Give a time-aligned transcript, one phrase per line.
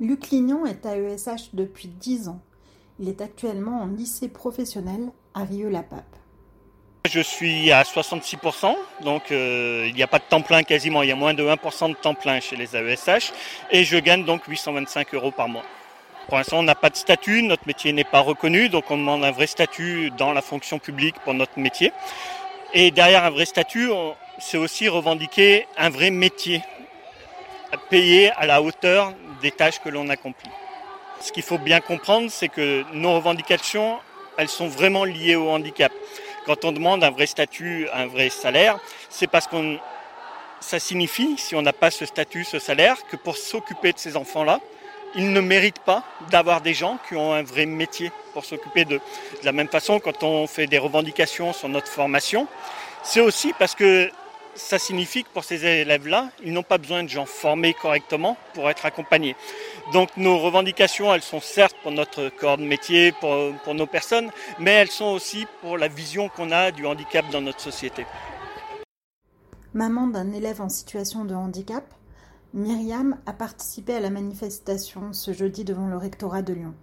[0.00, 2.40] Luc Lignon est à ESH depuis 10 ans.
[2.98, 6.16] Il est actuellement en lycée professionnel à Rieux-la-Pape.
[7.08, 11.10] Je suis à 66%, donc euh, il n'y a pas de temps plein quasiment, il
[11.10, 13.32] y a moins de 1% de temps plein chez les AESH
[13.70, 15.64] et je gagne donc 825 euros par mois.
[16.26, 19.22] Pour l'instant, on n'a pas de statut, notre métier n'est pas reconnu, donc on demande
[19.22, 21.92] un vrai statut dans la fonction publique pour notre métier.
[22.72, 23.90] Et derrière un vrai statut,
[24.38, 26.62] c'est aussi revendiquer un vrai métier,
[27.90, 30.50] payé à la hauteur des tâches que l'on accomplit.
[31.20, 33.98] Ce qu'il faut bien comprendre, c'est que nos revendications,
[34.36, 35.92] elles sont vraiment liées au handicap.
[36.46, 38.78] Quand on demande un vrai statut, un vrai salaire,
[39.08, 39.78] c'est parce qu'on
[40.60, 44.16] ça signifie, si on n'a pas ce statut, ce salaire, que pour s'occuper de ces
[44.16, 44.60] enfants-là,
[45.14, 49.00] ils ne méritent pas d'avoir des gens qui ont un vrai métier pour s'occuper d'eux.
[49.40, 52.48] De la même façon, quand on fait des revendications sur notre formation,
[53.02, 54.10] c'est aussi parce que
[54.54, 58.70] ça signifie que pour ces élèves-là, ils n'ont pas besoin de gens formés correctement pour
[58.70, 59.36] être accompagnés.
[59.92, 64.30] Donc nos revendications, elles sont certes pour notre corps de métier, pour, pour nos personnes,
[64.58, 68.06] mais elles sont aussi pour la vision qu'on a du handicap dans notre société.
[69.74, 71.84] Maman d'un élève en situation de handicap,
[72.52, 76.74] Myriam a participé à la manifestation ce jeudi devant le rectorat de Lyon.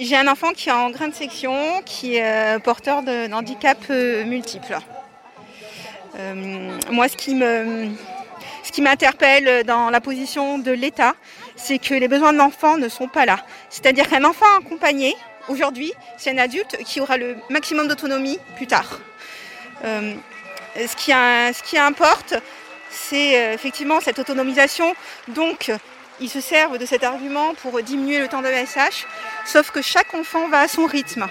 [0.00, 4.24] J'ai un enfant qui est en grande section, qui est euh, porteur de handicap euh,
[4.24, 4.78] multiple.
[6.18, 7.90] Euh, moi, ce qui me,
[8.80, 11.14] m'interpelle dans la position de l'État,
[11.56, 13.38] c'est que les besoins de l'enfant ne sont pas là.
[13.70, 15.16] C'est-à-dire qu'un enfant accompagné,
[15.48, 19.00] aujourd'hui, c'est un adulte qui aura le maximum d'autonomie plus tard.
[19.84, 20.14] Euh,
[20.76, 20.96] ce,
[21.62, 22.34] qui, importe,
[22.90, 24.94] c'est euh, effectivement cette autonomisation.
[25.28, 25.72] Donc,
[26.20, 29.06] ils se servent de cet argument pour diminuer le temps de SH,
[29.44, 31.28] sauf que chaque enfant va à son rythme.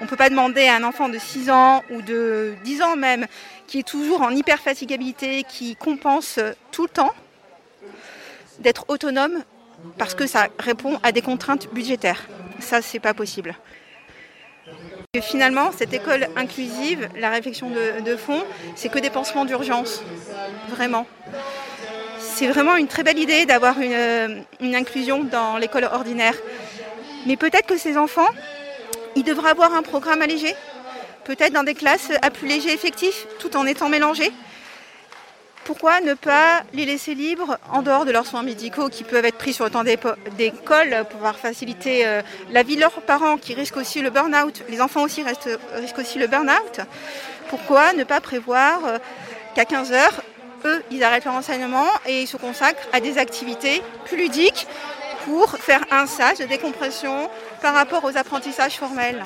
[0.00, 2.96] On ne peut pas demander à un enfant de 6 ans ou de 10 ans
[2.96, 3.26] même,
[3.66, 6.38] qui est toujours en hyperfatigabilité, qui compense
[6.70, 7.12] tout le temps,
[8.60, 9.42] d'être autonome
[9.98, 12.26] parce que ça répond à des contraintes budgétaires.
[12.60, 13.54] Ça, c'est pas possible.
[15.12, 18.42] Et finalement, cette école inclusive, la réflexion de, fond,
[18.74, 20.02] c'est que des pansements d'urgence.
[20.68, 21.06] Vraiment.
[22.18, 26.34] C'est vraiment une très belle idée d'avoir une, une inclusion dans l'école ordinaire.
[27.26, 28.28] Mais peut-être que ces enfants,
[29.14, 30.54] ils devraient avoir un programme allégé,
[31.26, 34.32] peut-être dans des classes à plus léger effectif, tout en étant mélangés.
[35.64, 39.36] Pourquoi ne pas les laisser libres en dehors de leurs soins médicaux qui peuvent être
[39.36, 42.22] pris sur le temps d'école pour pouvoir faciliter euh,
[42.52, 44.62] la vie de leurs parents qui risquent aussi le burn-out?
[44.68, 46.86] Les enfants aussi risquent aussi le burn-out.
[47.48, 48.98] Pourquoi ne pas prévoir euh,
[49.56, 50.22] qu'à 15 heures,
[50.64, 54.68] eux, ils arrêtent leur enseignement et ils se consacrent à des activités plus ludiques
[55.24, 57.28] pour faire un sage de décompression
[57.60, 59.24] par rapport aux apprentissages formels?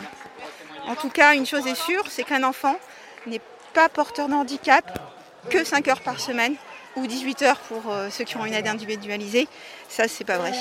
[0.86, 2.76] En tout cas, une chose est sûre, c'est qu'un enfant
[3.26, 3.40] n'est
[3.74, 4.98] pas porteur de handicap
[5.48, 6.54] que 5 heures par semaine
[6.96, 9.48] ou 18 heures pour euh, ceux qui ont une aide individualisée.
[9.88, 10.52] Ça, c'est pas vrai.